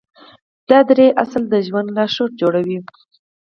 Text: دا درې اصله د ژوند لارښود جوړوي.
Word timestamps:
دا 0.69 0.79
درې 0.89 1.07
اصله 1.23 1.47
د 1.51 1.55
ژوند 1.67 1.87
لارښود 1.95 2.31
جوړوي. 2.41 2.79